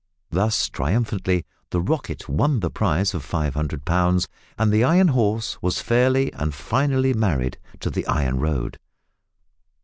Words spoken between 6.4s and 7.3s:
finally